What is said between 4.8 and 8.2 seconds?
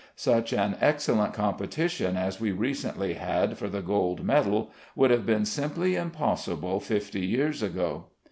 would have been simply impossible fifty years ago.